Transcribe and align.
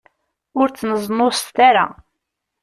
Ur 0.59 0.67
ttneẓnuẓet 0.69 1.57
ara. 1.69 1.85